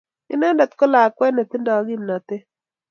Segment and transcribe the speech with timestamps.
[0.33, 2.43] Inendet ko lakwet netindo kimnatet.